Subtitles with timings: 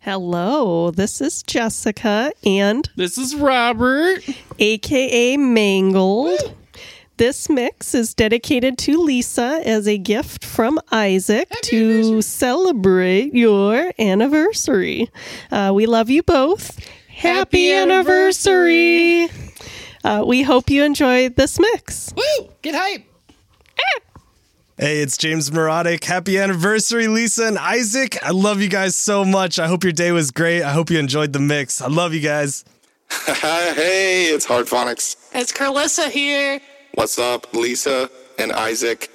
[0.00, 4.20] Hello, this is Jessica and This is Robert.
[4.58, 6.54] aka Mangled.
[7.16, 15.10] This mix is dedicated to Lisa as a gift from Isaac to celebrate your anniversary.
[15.50, 16.78] Uh, we love you both.
[17.08, 19.28] Happy, Happy anniversary!
[20.04, 22.14] Uh, we hope you enjoy this mix.
[22.16, 22.48] Woo!
[22.62, 23.04] Get hype.
[24.80, 26.04] Hey, it's James Morodic.
[26.04, 28.16] Happy anniversary, Lisa and Isaac.
[28.22, 29.58] I love you guys so much.
[29.58, 30.62] I hope your day was great.
[30.62, 31.82] I hope you enjoyed the mix.
[31.82, 32.64] I love you guys.
[33.26, 35.16] hey, it's Hard Phonics.
[35.34, 36.60] It's Carlissa here.
[36.94, 39.10] What's up, Lisa and Isaac?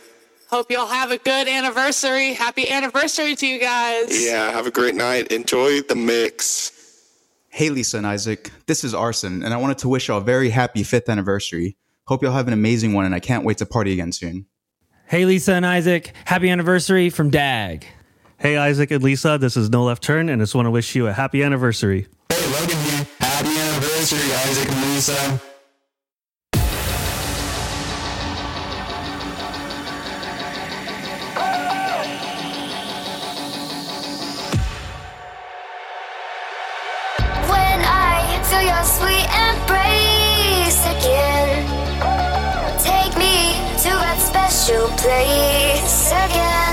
[0.50, 2.34] Hope y'all have a good anniversary.
[2.34, 4.22] Happy anniversary to you guys.
[4.22, 5.32] Yeah, have a great night.
[5.32, 6.74] Enjoy the mix.
[7.48, 8.52] Hey, Lisa and Isaac.
[8.68, 11.78] This is Arson, and I wanted to wish y'all a very happy fifth anniversary.
[12.08, 14.48] Hope y'all have an amazing one, and I can't wait to party again soon.
[15.14, 16.12] Hey, Lisa and Isaac.
[16.26, 17.86] Happy anniversary from Dag.
[18.40, 20.96] Hey, Isaac and Lisa, this is No Left Turn, and I just want to wish
[20.96, 22.08] you a happy anniversary.
[22.30, 23.06] Hey, Logan here.
[23.20, 25.14] Happy anniversary, Isaac and Lisa.
[37.52, 41.33] When I feel your sweet embrace again,
[44.64, 46.73] special place again.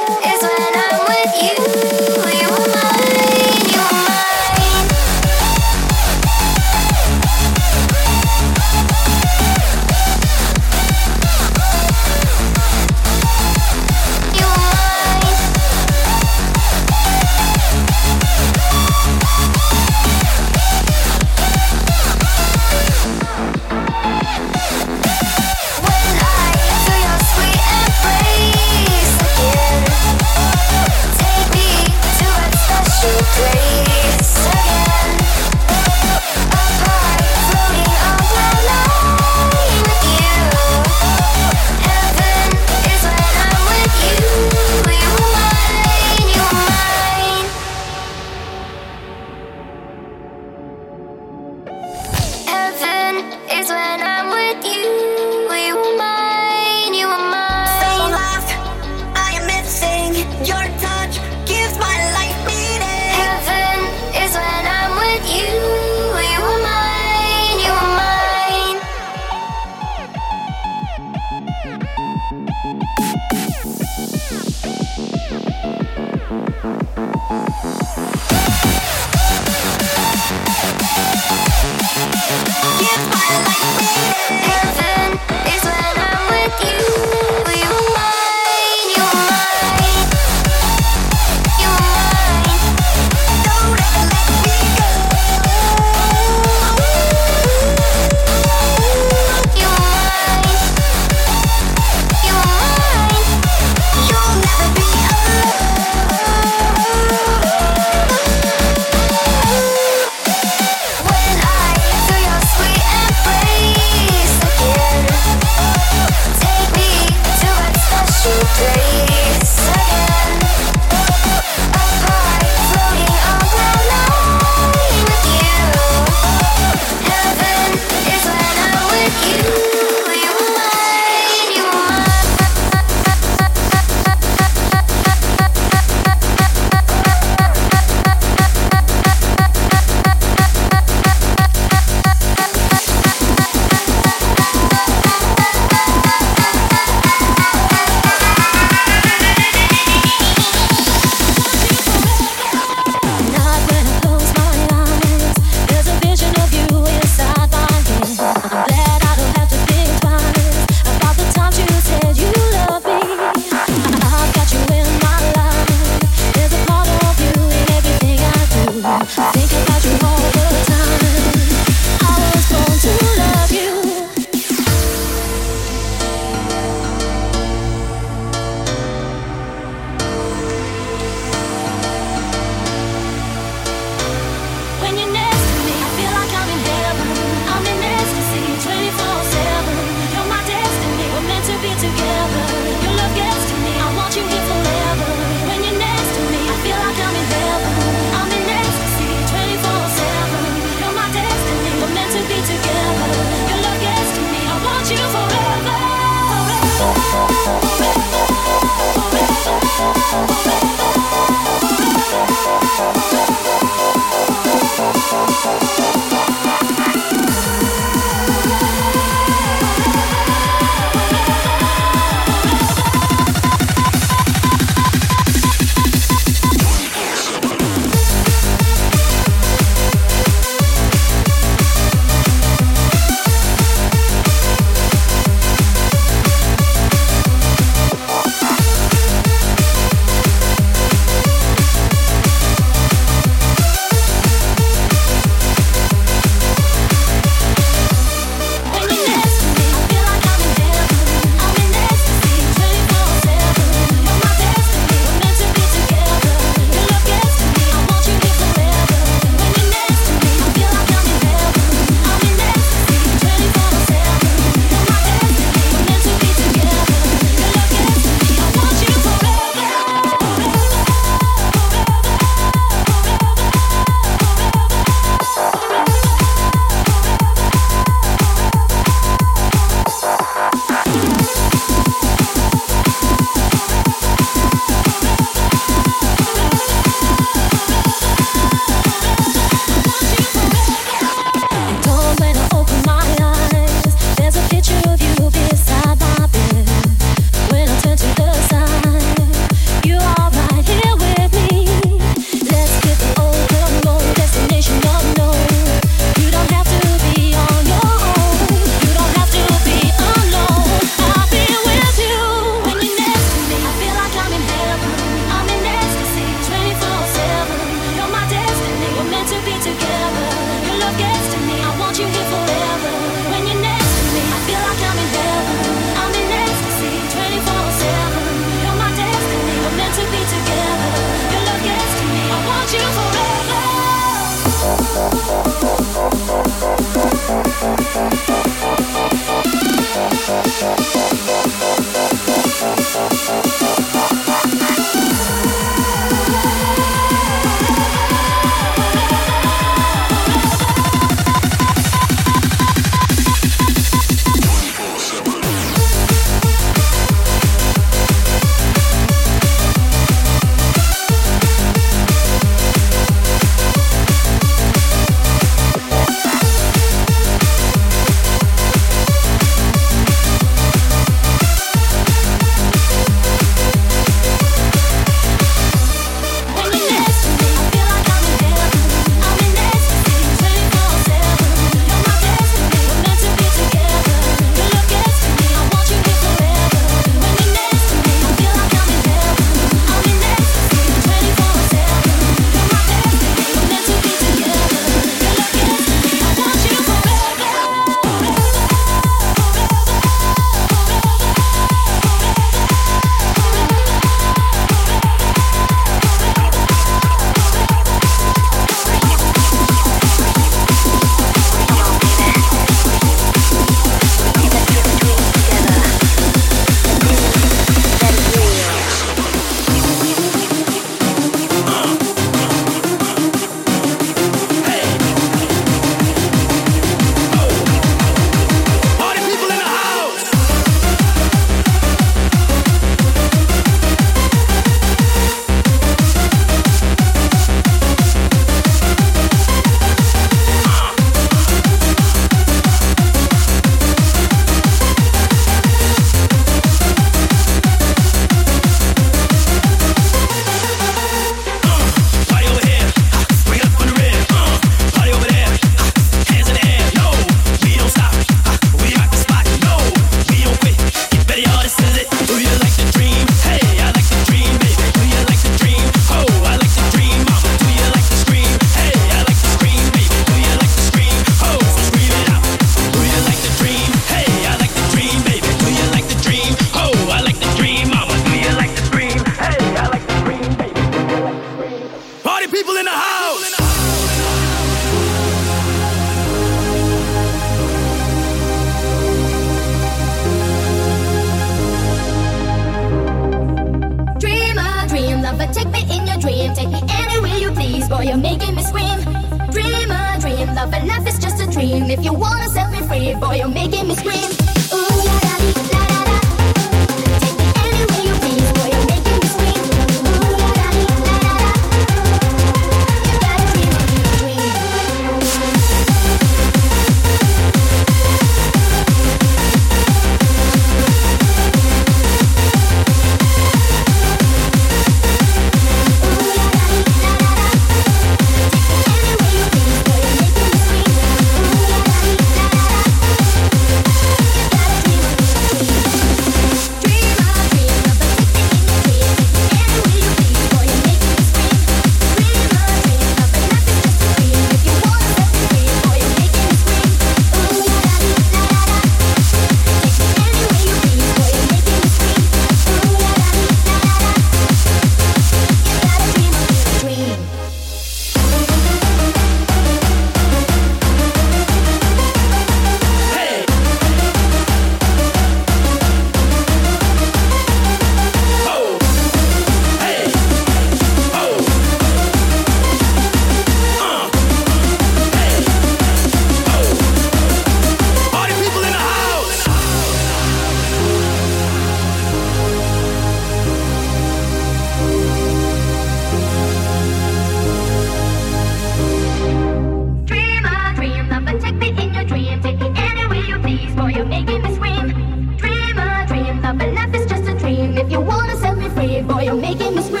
[599.01, 600.00] Boy, you're making me scream.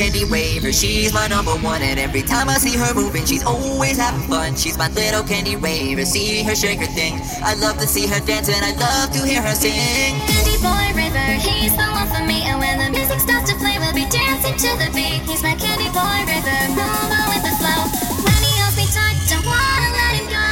[0.00, 0.72] Candy waver.
[0.72, 4.56] She's my number one, and every time I see her moving, she's always having fun.
[4.56, 6.06] She's my little kandi raver.
[6.06, 7.20] See her shake her thing.
[7.44, 10.16] I love to see her dance, and I love to hear her sing.
[10.24, 12.48] Kandi boy raver, he's the one for me.
[12.48, 15.20] And when the music starts to play, we'll be dancing to the beat.
[15.28, 17.80] He's my kandi boy raver, moving with the flow.
[18.24, 20.46] When he holds me tight, don't wanna let him go.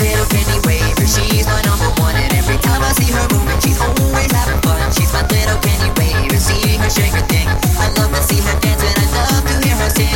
[0.00, 3.80] Little kandi raver, she's my number one, and every time I see her moving, she's
[3.84, 4.83] always having fun.
[4.94, 6.38] She's my little kandi raver.
[6.38, 7.48] See her shake her thing.
[7.48, 10.08] I love to see her dance, and I love to hear her sing.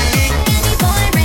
[0.47, 1.18] Candy boy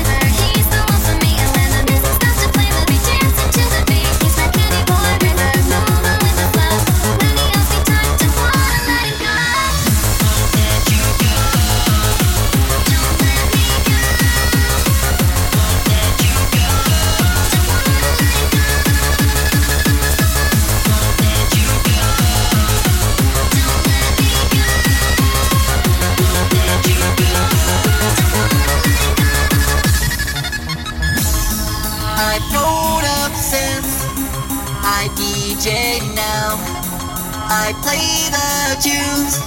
[37.55, 38.49] I play the
[38.81, 39.37] tunes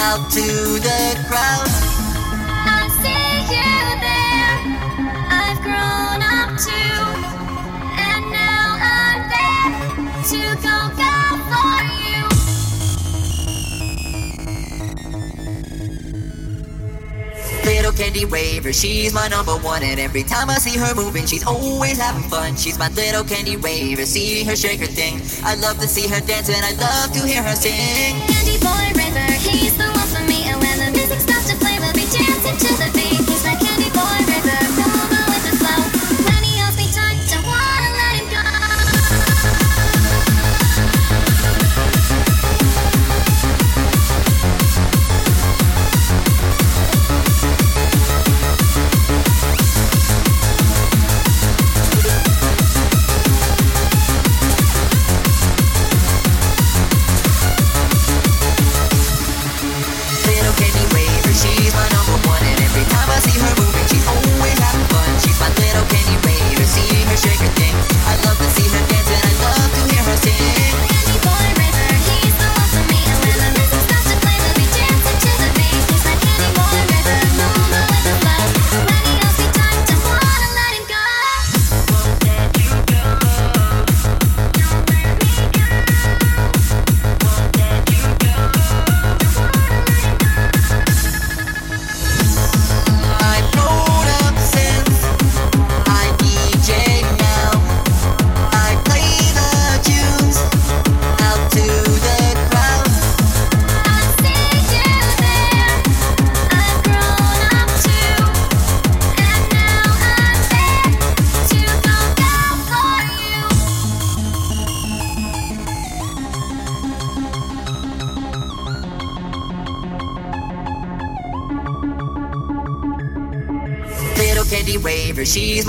[0.00, 1.68] out to the crowd.
[2.64, 4.56] I see you there.
[5.28, 6.96] I've grown up too,
[8.08, 9.70] and now I'm there
[10.30, 11.75] to go go
[17.96, 21.98] kandi raver, she's my number one, and every time I see her moving, she's always
[21.98, 22.56] having fun.
[22.56, 25.20] She's my little kandi raver, see her shake her thing.
[25.42, 28.20] I love to see her dance, and I love to hear her sing.
[28.28, 28.85] Candy boy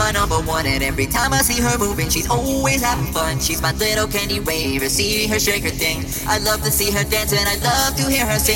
[0.08, 3.40] my number one, and every time I see her moving, she's always having fun.
[3.40, 6.06] She's my little kandi raver, see her shake her thing.
[6.26, 8.56] I love to see her dance, and I love to hear her sing.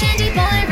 [0.00, 0.65] Candy boy